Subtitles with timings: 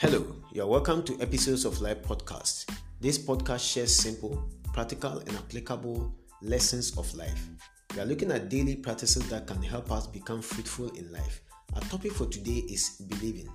[0.00, 2.74] Hello, you are welcome to Episodes of Life podcast.
[3.02, 7.50] This podcast shares simple, practical, and applicable lessons of life.
[7.94, 11.42] We are looking at daily practices that can help us become fruitful in life.
[11.74, 13.50] Our topic for today is believing.